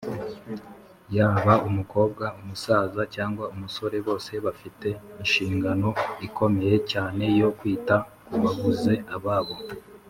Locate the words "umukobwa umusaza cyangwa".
1.67-3.43